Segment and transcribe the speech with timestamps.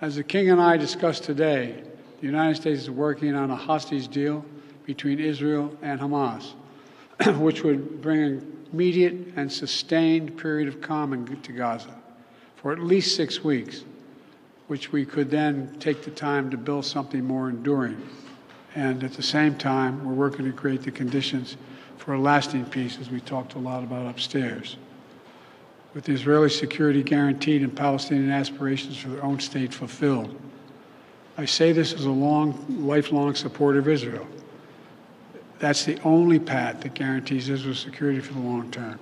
[0.00, 1.82] As the King and I discussed today,
[2.20, 4.44] the United States is working on a hostage deal
[4.86, 6.54] between Israel and Hamas,
[7.38, 11.94] which would bring an immediate and sustained period of calm to Gaza
[12.56, 13.84] for at least six weeks,
[14.66, 18.02] which we could then take the time to build something more enduring.
[18.74, 21.56] And at the same time, we're working to create the conditions
[21.98, 24.76] for a lasting peace, as we talked a lot about upstairs.
[25.94, 30.34] With Israeli security guaranteed and Palestinian aspirations for their own state fulfilled.
[31.38, 34.26] I say this as a long, lifelong supporter of Israel.
[35.60, 38.98] That's the only path that guarantees Israel's security for the long term.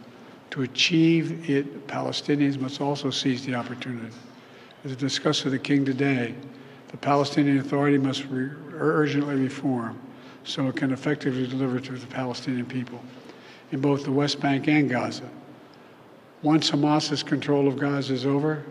[0.51, 4.15] To achieve it, Palestinians must also seize the opportunity.
[4.85, 6.35] As discussed with the King today,
[6.89, 9.99] the Palestinian Authority must re- urgently reform
[10.45, 13.01] so it can effectively deliver to the Palestinian people
[13.71, 15.29] in both the West Bank and Gaza.
[16.43, 18.65] Once Hamas's control of Gaza is over,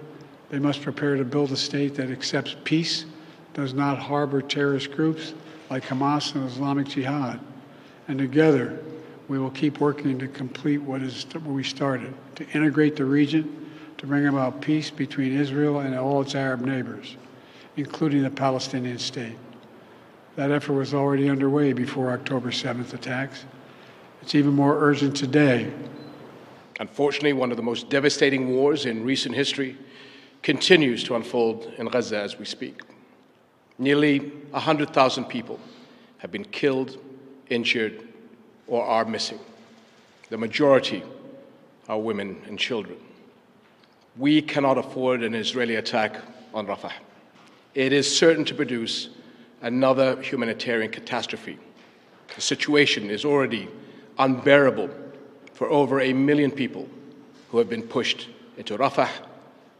[0.49, 3.05] they must prepare to build a state that accepts peace,
[3.53, 5.33] does not harbor terrorist groups
[5.69, 7.39] like Hamas and Islamic Jihad.
[8.09, 8.77] And together,
[9.29, 13.71] we will keep working to complete what is what we started, to integrate the region,
[13.97, 17.15] to bring about peace between Israel and all its Arab neighbors,
[17.77, 19.37] including the Palestinian state.
[20.35, 23.45] That effort was already underway before October 7th attacks.
[24.21, 25.71] It's even more urgent today.
[26.81, 29.77] Unfortunately, one of the most devastating wars in recent history
[30.41, 32.81] continues to unfold in Gaza as we speak.
[33.77, 35.59] Nearly 100,000 people
[36.17, 36.97] have been killed,
[37.51, 38.07] injured,
[38.65, 39.37] or are missing.
[40.31, 41.03] The majority
[41.87, 42.97] are women and children.
[44.17, 46.17] We cannot afford an Israeli attack
[46.51, 46.93] on Rafah.
[47.75, 49.09] It is certain to produce
[49.61, 51.59] another humanitarian catastrophe.
[52.33, 53.69] The situation is already
[54.17, 54.89] unbearable
[55.61, 56.89] for over a million people
[57.51, 59.11] who have been pushed into Rafah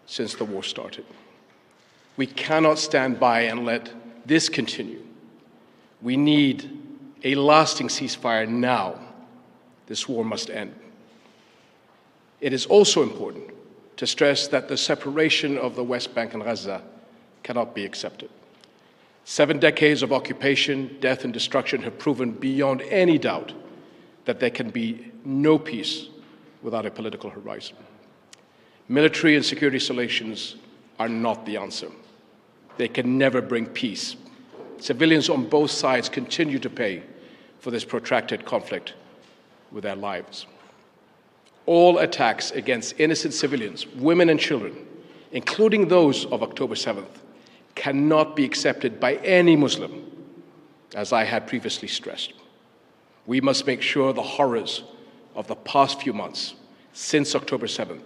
[0.06, 1.04] since the war started.
[2.18, 3.92] We cannot stand by and let
[4.24, 5.04] this continue.
[6.00, 6.70] We need
[7.24, 9.00] a lasting ceasefire now.
[9.88, 10.76] This war must end.
[12.42, 13.50] It is also important
[13.98, 16.84] to stress that the separation of the West Bank and Gaza
[17.42, 18.30] cannot be accepted.
[19.26, 23.52] Seven decades of occupation, death, and destruction have proven beyond any doubt
[24.26, 26.08] that there can be no peace
[26.62, 27.76] without a political horizon.
[28.88, 30.56] Military and security solutions
[31.00, 31.90] are not the answer.
[32.78, 34.16] They can never bring peace.
[34.80, 37.04] Civilians on both sides continue to pay
[37.60, 38.94] for this protracted conflict
[39.72, 40.48] with their lives.
[41.66, 44.88] All attacks against innocent civilians, women and children,
[45.32, 47.20] including those of October 7th,
[47.76, 50.12] cannot be accepted by any Muslim,
[50.96, 52.34] as I had previously stressed.
[53.26, 54.84] We must make sure the horrors
[55.36, 56.56] of the past few months,
[56.94, 58.04] since October 7th,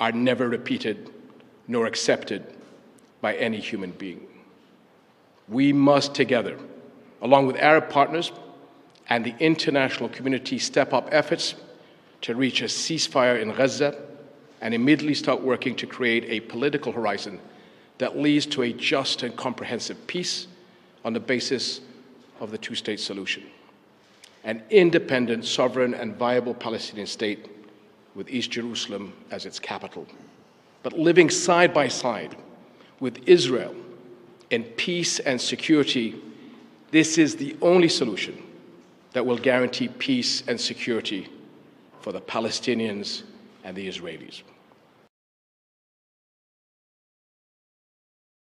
[0.00, 1.10] are never repeated
[1.68, 2.44] nor accepted
[3.20, 4.26] by any human being.
[5.48, 6.58] We must together,
[7.22, 8.32] along with Arab partners
[9.08, 11.54] and the international community, step up efforts
[12.22, 14.02] to reach a ceasefire in Gaza
[14.60, 17.38] and immediately start working to create a political horizon
[17.98, 20.46] that leads to a just and comprehensive peace
[21.04, 21.80] on the basis
[22.40, 23.42] of the two state solution.
[24.44, 27.48] An independent, sovereign, and viable Palestinian state
[28.14, 30.06] with East Jerusalem as its capital,
[30.82, 32.36] but living side by side
[33.00, 33.74] with Israel
[34.50, 36.14] in peace and security.
[36.90, 38.40] This is the only solution
[39.12, 41.28] that will guarantee peace and security
[42.00, 43.22] for the Palestinians
[43.64, 44.42] and the Israelis.